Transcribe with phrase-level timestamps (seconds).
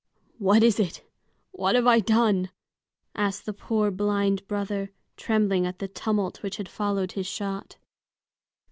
[0.39, 1.07] "What is it?
[1.51, 2.49] What have I done?"
[3.13, 7.77] asked the poor blind brother, trembling at the tumult which had followed his shot.